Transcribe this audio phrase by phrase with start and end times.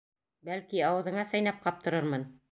[0.47, 2.27] Бәлки, ауыҙыңа сәйнәп ҡаптырырмын?